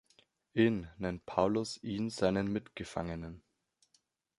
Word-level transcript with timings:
In 0.53 0.87
nennt 0.97 1.27
Paulus 1.27 1.77
ihn 1.83 2.09
seinen 2.09 2.51
Mitgefangenen. 2.51 3.43